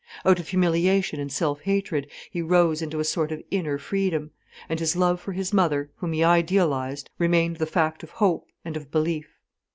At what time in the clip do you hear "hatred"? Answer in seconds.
1.61-2.07